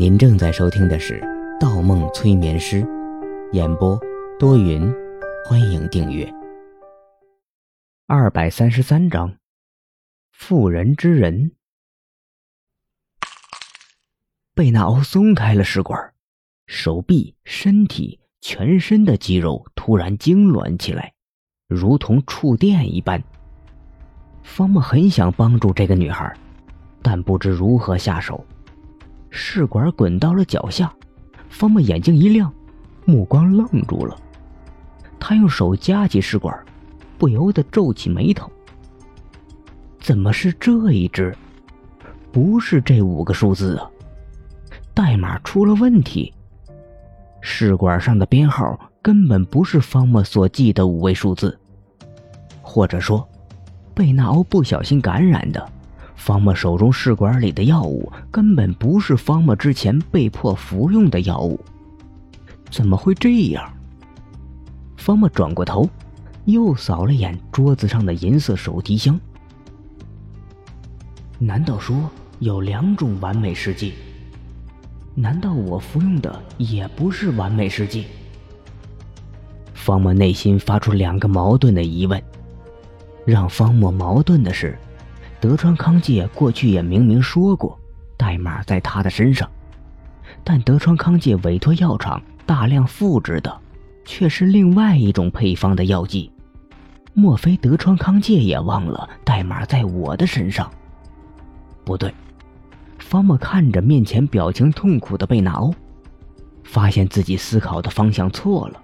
[0.00, 1.20] 您正在收听的是
[1.60, 2.82] 《盗梦催眠师》，
[3.52, 4.00] 演播
[4.38, 4.90] 多云，
[5.44, 6.26] 欢迎订阅。
[8.06, 9.36] 二百三十三章，
[10.32, 11.52] 妇人之仁。
[14.54, 16.14] 贝纳欧松开了试管，
[16.66, 21.12] 手臂、身体、全身的肌肉突然痉挛起来，
[21.68, 23.22] 如同触电一般。
[24.42, 26.34] 方木很想帮助这个女孩，
[27.02, 28.42] 但不知如何下手。
[29.30, 30.92] 试管滚到了脚下，
[31.48, 32.52] 方木眼睛一亮，
[33.04, 34.16] 目光愣住了。
[35.18, 36.58] 他用手夹起试管，
[37.16, 38.50] 不由得皱起眉头。
[39.98, 41.34] 怎么是这一只？
[42.32, 43.90] 不是这五个数字啊！
[44.94, 46.32] 代码出了问题。
[47.40, 51.58] 试管上的编号根本不是方墨所记的五位数字，
[52.62, 53.26] 或者说，
[53.94, 55.70] 贝纳欧不小心感染的。
[56.20, 61.58] 方墨手中试管里的药物根本不是方墨之前被迫服用的药物，
[62.70, 63.72] 怎么会这样？
[64.98, 65.88] 方墨转过头，
[66.44, 69.18] 又扫了眼桌子上的银色手提箱。
[71.38, 73.94] 难道说有两种完美试剂？
[75.14, 78.04] 难道我服用的也不是完美试剂？
[79.72, 82.22] 方墨内心发出两个矛盾的疑问。
[83.24, 84.78] 让方墨矛盾的是。
[85.40, 87.78] 德川康介过去也明明说过，
[88.18, 89.48] 代码在他的身上，
[90.44, 93.58] 但德川康介委托药厂大量复制的，
[94.04, 96.30] 却是另外一种配方的药剂。
[97.14, 100.70] 莫非德川康介也忘了代码在我的身上？
[101.84, 102.14] 不对，
[102.98, 105.74] 方莫看着面前表情痛苦的贝纳欧，
[106.64, 108.80] 发现自己思考的方向错了。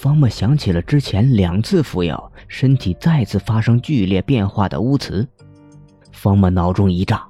[0.00, 5.28] 方莫想起了之前两次服药，身体再次发生剧烈变化的乌兹。
[6.10, 7.22] 方莫脑中一炸，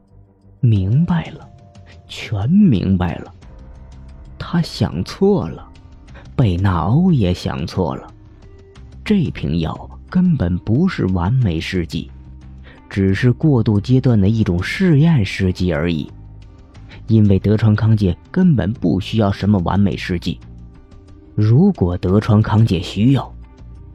[0.60, 1.48] 明白了，
[2.06, 3.34] 全明白了。
[4.38, 5.68] 他想错了，
[6.36, 8.06] 贝纳欧也想错了。
[9.04, 12.08] 这瓶药根本不是完美试剂，
[12.88, 16.08] 只是过渡阶段的一种试验试剂而已。
[17.08, 20.38] 因为德川康介根本不需要什么完美试剂。
[21.40, 23.34] 如果德川康介需要，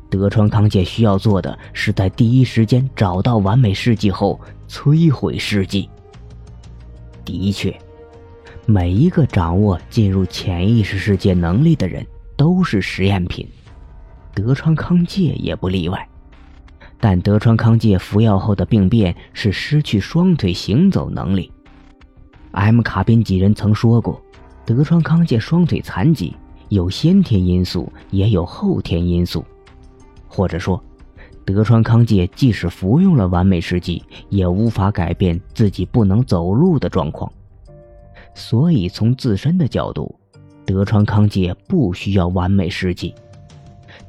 [0.09, 5.88] 德川康介需要做的是在第一时间找到完美试剂后摧毁试剂。
[7.23, 7.79] 的确，
[8.66, 12.03] 每一个掌握进入潜意识世界能力的人
[12.35, 13.47] 都是实验品，
[14.33, 16.09] 德川康介也不例外。
[17.00, 21.51] 但德川康介服药后的病变是失去双腿行走能力。
[22.53, 24.19] M 卡宾几人曾说过，
[24.66, 26.35] 德川康介双腿残疾。
[26.69, 29.45] 有先天因素，也有后天因素，
[30.27, 30.83] 或者说，
[31.45, 37.31] 德川康介即使服用了完美试剂，也无法改变自己不能走路的状况。
[38.33, 40.13] 所以，从自身的角度，
[40.65, 43.13] 德川康介不需要完美试剂。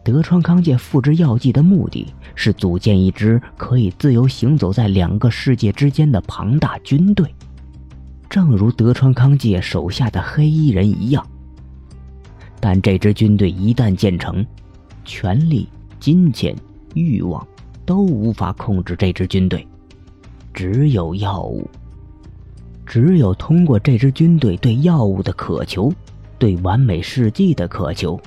[0.02, 7.32] 德川康介复制药剂的目的是组建一支可以自由行走在两个世界之间的庞大军队，
[8.28, 11.24] 正如德川康介手下的黑衣人一样。
[12.68, 14.44] 但这支军队一旦建成，
[15.04, 15.68] 权力、
[16.00, 16.52] 金钱、
[16.94, 17.46] 欲望
[17.84, 19.64] 都无法控制这支军队，
[20.52, 21.70] 只有药物。
[22.84, 25.92] 只有通过这支军队对药物的渴求，
[26.40, 28.20] 对完美事迹的渴求，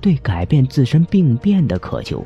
[0.00, 2.24] 对改变自身病变的渴求，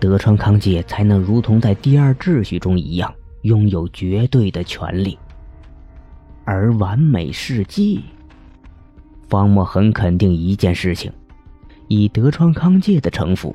[0.00, 5.18] 德川康介才能如同在第二秩序中一样，拥有绝对的权利。
[6.46, 8.00] 而完美事迹。
[9.28, 11.10] 方墨很肯定一件事情：
[11.88, 13.54] 以德川康介的城府，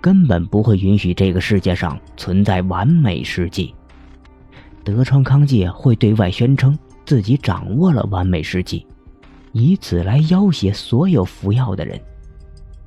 [0.00, 3.68] 根本不会允许这个世界上存在完美世界。
[4.84, 8.84] 德川康介会对外宣称自己掌握了完美世界，
[9.52, 12.00] 以此来要挟所有服药的人。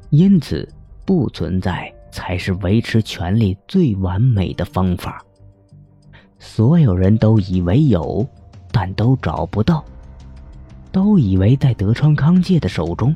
[0.09, 0.67] 因此，
[1.05, 5.23] 不存在才是维持权力最完美的方法。
[6.39, 8.27] 所有人都以为有，
[8.71, 9.85] 但都找不到。
[10.91, 13.15] 都以为在德川康介的手中，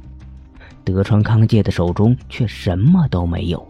[0.83, 3.67] 德川康介的手中却什么都没有，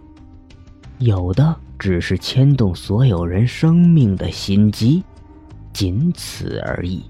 [0.99, 5.03] 有的只是牵动所有人生命的心机，
[5.73, 7.03] 仅此而已。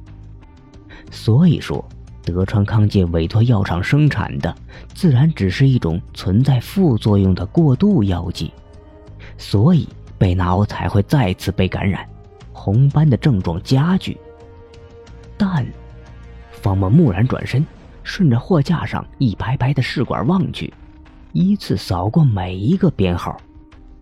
[1.11, 1.83] 所以说，
[2.23, 4.55] 德川康介委托药厂生产的，
[4.93, 8.51] 自然只是一种存在副作用的过渡药剂，
[9.37, 9.87] 所以
[10.17, 12.07] 贝纳欧才会再次被感染，
[12.53, 14.17] 红斑的症状加剧。
[16.75, 17.65] 方墨蓦然转身，
[18.03, 20.73] 顺着货架上一排排的试管望去，
[21.31, 23.35] 依次扫过每一个编号，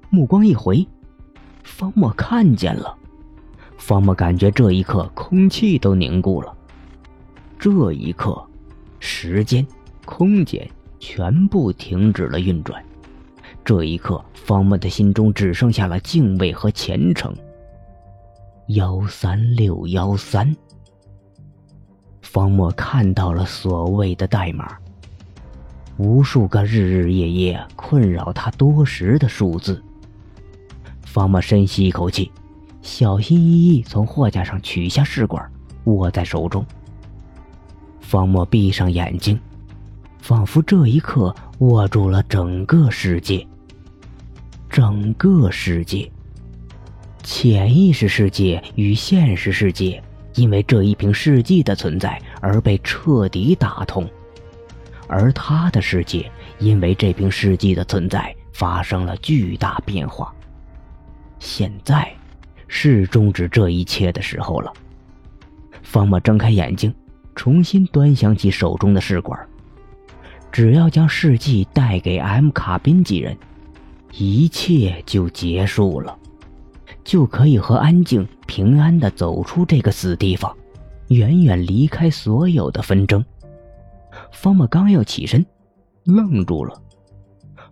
[0.10, 0.86] 目光一回，
[1.64, 2.96] 方墨看见了。
[3.78, 6.52] 方墨感觉这一刻空气都凝固了，
[7.60, 8.44] 这一刻，
[9.00, 9.66] 时间、
[10.04, 10.68] 空间
[11.00, 12.84] 全部停止了运转。
[13.64, 17.34] 这一刻，方墨的心中只剩下了敬畏和虔诚。
[18.68, 20.56] 幺三六幺三，
[22.34, 24.76] 方墨看到了所谓的代码，
[25.98, 29.80] 无数个日日夜夜困扰他多时的数字。
[31.06, 32.32] 方墨深吸一口气，
[32.82, 35.48] 小心翼翼从货架上取下试管，
[35.84, 36.66] 握在手中。
[38.02, 39.40] 方墨闭上眼睛，
[40.20, 43.46] 仿佛这一刻握住了整个世界。
[44.72, 46.12] 整个世界。
[47.22, 50.04] 潜意识世界与现实世界
[50.36, 54.10] 因为这一瓶试剂的存在而被彻底打通，
[55.08, 60.34] 而他的世界因为这瓶试剂的存在发生了巨大变化。
[61.40, 62.12] 现在，
[62.68, 64.72] 是终止这一切的时候了。
[65.82, 66.94] 方墨睁开眼睛，
[67.36, 69.40] 重新端详起手中的试管。
[70.52, 73.38] 只要将试剂带给 M 卡宾几人，
[74.12, 76.18] 一切就结束了。
[77.04, 80.56] 就可以和安静平安的走出这个死地方，
[81.10, 83.24] 远远离开所有的纷争。
[84.32, 85.46] 方墨刚要起身，
[86.06, 86.82] 愣住了，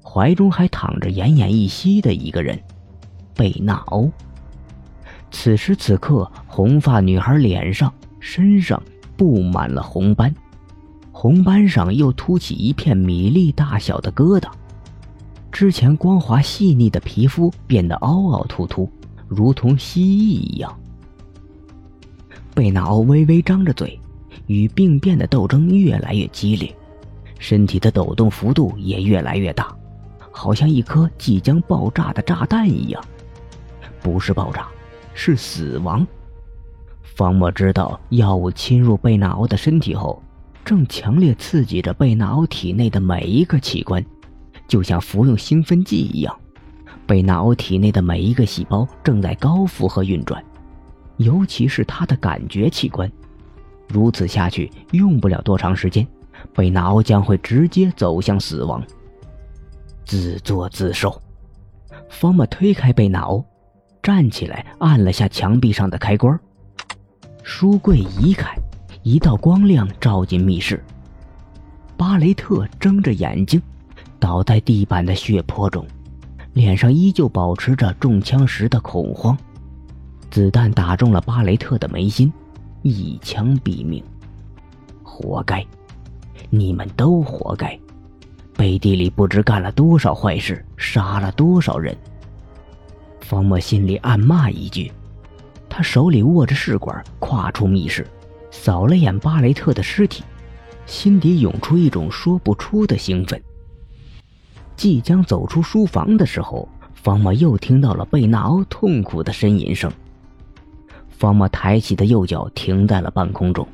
[0.04, 2.60] 怀中还躺着奄奄一息的一个人——
[3.36, 4.12] 贝纳欧。
[5.32, 8.82] 此时此刻，红发女孩脸上、身上
[9.16, 10.34] 布满了红斑，
[11.12, 14.50] 红斑上又凸起一片米粒大小的疙瘩，
[15.52, 18.90] 之前光滑细腻的皮肤变得凹凹凸凸。
[19.34, 20.78] 如同蜥蜴一样，
[22.54, 23.98] 贝纳欧微微张着嘴，
[24.48, 26.76] 与病变的斗争越来越激烈，
[27.40, 29.74] 身体的抖动幅度也越来越大，
[30.32, 33.02] 好像一颗即将爆炸的炸弹一样。
[34.02, 34.68] 不是爆炸，
[35.14, 36.06] 是死亡。
[37.02, 40.22] 方墨知道，药物侵入贝纳欧的身体后，
[40.66, 44.06] 正强烈刺激着贝纳欧体内的每一个器官，
[44.68, 46.38] 就像服用兴奋剂一样。
[47.12, 50.42] 贝纳欧体内的每一个细胞正在高负荷运转，
[51.18, 53.12] 尤其是他的感觉器官。
[53.90, 56.08] 如此下去，用不了多长时间，
[56.56, 58.82] 贝纳欧将会直接走向死亡。
[60.06, 61.22] 自作自受。
[62.08, 63.44] 方墨推开贝纳欧，
[64.02, 66.40] 站起来，按了下墙壁上的开关。
[67.44, 68.56] 书柜移开，
[69.04, 70.82] 一道光亮照进密室。
[71.98, 73.62] 巴雷特睁着眼睛，
[74.18, 75.86] 倒在地板的血泊中。
[76.54, 79.38] 脸上依旧保持着中枪时的恐慌，
[80.30, 82.32] 子弹打中了巴雷特的眉心，
[82.82, 84.04] 一枪毙命。
[85.02, 85.66] 活该，
[86.50, 87.80] 你们都活该！
[88.58, 91.96] 背地里不知干了多少坏事，杀了多少人。
[93.22, 94.92] 方墨心里暗骂一句，
[95.70, 98.06] 他手里握着试管，跨出密室，
[98.52, 100.24] 扫了眼巴雷特的尸体，
[100.86, 103.42] 心底涌出一种说不出的兴奋。
[104.82, 109.92] 即将走出书房的时候，方墨又听到了贝纳欧痛苦的呻吟声。
[111.08, 113.68] 方墨抬起的右脚停在了半空中，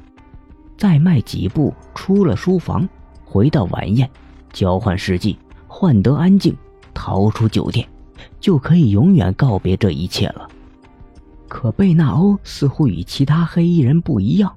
[0.77, 2.85] 再迈几步出了书房，
[3.23, 4.09] 回到晚宴，
[4.51, 6.53] 交换试剂，换得安静，
[6.93, 7.87] 逃出酒店，
[8.41, 10.45] 就可以永远告别这一切了。
[11.47, 14.53] 可贝纳欧似乎与其他黑衣人不一样，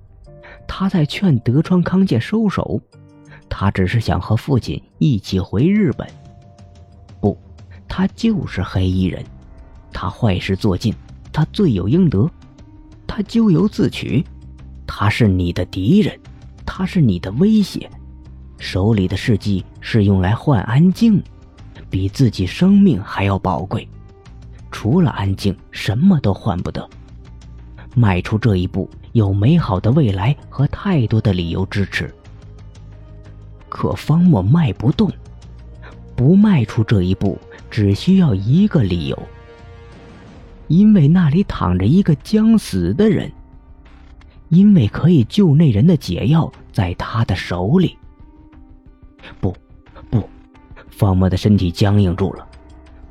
[0.67, 2.81] 他在劝德川康介收手，
[3.49, 6.05] 他只是想和父亲一起回日本。
[7.93, 9.23] 他就是黑衣人，
[9.93, 10.95] 他坏事做尽，
[11.33, 12.31] 他罪有应得，
[13.05, 14.25] 他咎由自取，
[14.87, 16.17] 他是你的敌人，
[16.65, 17.91] 他是你的威胁，
[18.59, 21.21] 手里的事迹是用来换安静，
[21.91, 23.87] 比自己生命还要宝贵，
[24.71, 26.89] 除了安静，什么都换不得。
[27.97, 32.15] 迈出这一步，有美好的未来和太多的理由支持，
[33.69, 35.11] 可方墨迈不动，
[36.15, 37.37] 不迈出这一步。
[37.71, 39.19] 只需要一个理由，
[40.67, 43.31] 因为那里躺着一个将死的人，
[44.49, 47.97] 因为可以救那人的解药在他的手里。
[49.41, 49.55] 不，
[50.11, 50.29] 不，
[50.91, 52.47] 方墨的身体僵硬住了，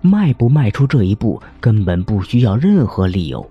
[0.01, 3.49] 迈不迈出这一步根本不需要任何理由，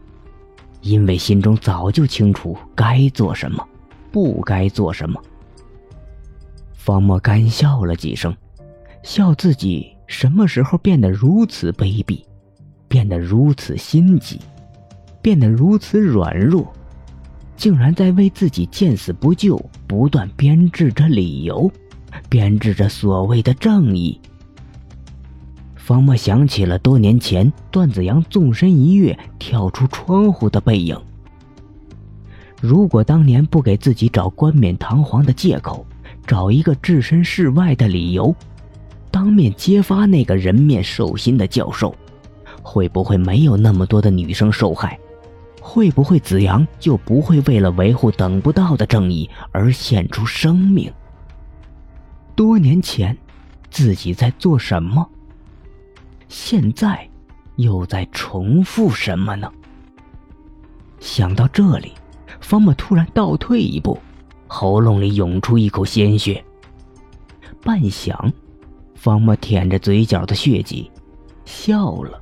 [0.83, 3.67] 因为心中早就清楚该做什么，
[4.13, 5.21] 不该做什么。
[6.73, 8.37] 方墨干笑了几声，
[9.03, 9.98] 笑自己。
[10.09, 12.25] 什么时候变得如此卑鄙，
[12.89, 14.41] 变得如此心急，
[15.23, 16.73] 变得如此软弱，
[17.57, 21.71] 竟然在为自己见死不救不断编织着理由，
[22.29, 24.19] 编织着所谓的正义。
[25.77, 30.99] 方墨想起了多年前段子阳纵身一跃跳出窗户的背影。
[32.61, 35.87] 如果当年不给自己找冠冕堂皇的借口，
[36.27, 38.35] 找一个置身事外的理由，
[39.19, 41.93] 当面揭发那个人面兽心的教授，
[42.63, 44.97] 会不会没有那么多的女生受害？
[45.61, 50.89] 会不会子阳就不会为了维护等不到的正义而献出生命？
[52.37, 53.19] 多年前，
[53.73, 55.05] 自己在做什么？
[56.29, 57.05] 现在，
[57.57, 59.51] 又在重复什么呢？
[61.01, 61.93] 想到这里，
[62.41, 63.99] 方木突然倒退一步，
[64.47, 66.45] 喉咙里涌出一口鲜血。
[67.65, 68.33] 半晌，
[68.99, 70.91] 方默舔着嘴角的血迹，
[71.45, 72.21] 笑了。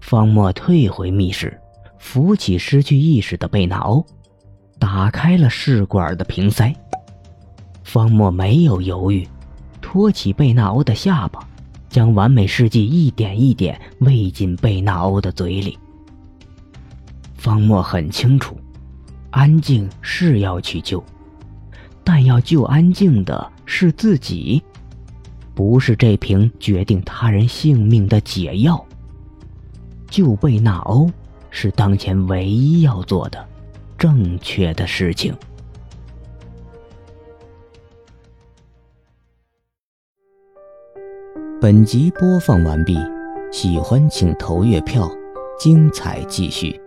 [0.00, 1.60] 方默退回密室。
[2.02, 4.04] 扶起失去意识的贝纳欧，
[4.78, 6.74] 打开了试管的瓶塞。
[7.84, 9.28] 方墨没有犹豫，
[9.82, 11.46] 托起贝纳欧的下巴，
[11.90, 15.78] 将完美试剂一点一点喂进贝纳欧的嘴里。
[17.34, 18.58] 方墨很清楚，
[19.30, 21.04] 安静是要去救，
[22.02, 24.62] 但要救安静的是自己，
[25.60, 28.82] 不是这瓶决定他人性命的解药。
[30.08, 31.10] 救贝纳欧。
[31.50, 33.44] 是当前唯一要做的
[33.98, 35.34] 正确的事情。
[41.60, 42.96] 本集播放完毕，
[43.50, 45.10] 喜欢请投月票，
[45.58, 46.80] 精彩继续。